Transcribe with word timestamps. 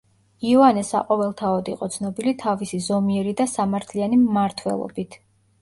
იოანე 0.51 0.83
საყოველთაოდ 0.87 1.69
იყო 1.75 1.89
ცნობილი 1.97 2.33
თავისი 2.45 2.81
ზომიერი 2.87 3.37
და 3.43 3.47
სამართლიანი 3.55 4.21
მმართველობით. 4.23 5.21